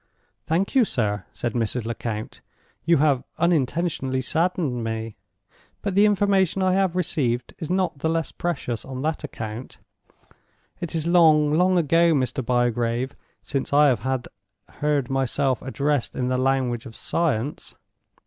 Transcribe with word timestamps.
"Thank 0.47 0.73
you, 0.73 0.83
sir," 0.83 1.25
said 1.31 1.53
Mrs. 1.53 1.85
Lecount. 1.85 2.41
"You 2.85 2.97
have 2.97 3.23
unintentionally 3.37 4.21
saddened 4.21 4.83
me; 4.83 5.15
but 5.83 5.93
the 5.93 6.07
information 6.07 6.63
I 6.63 6.73
have 6.73 6.95
received 6.95 7.53
is 7.59 7.69
not 7.69 7.99
the 7.99 8.09
less 8.09 8.31
precious 8.31 8.83
on 8.83 9.03
that 9.03 9.23
account. 9.23 9.77
It 10.79 10.95
is 10.95 11.05
long, 11.05 11.53
long 11.53 11.77
ago, 11.77 12.13
Mr. 12.15 12.43
Bygrave, 12.43 13.15
since 13.43 13.71
I 13.73 13.89
have 13.89 14.27
heard 14.67 15.07
myself 15.11 15.61
addressed 15.61 16.15
in 16.15 16.29
the 16.29 16.37
language 16.39 16.87
of 16.87 16.95
science. 16.95 17.75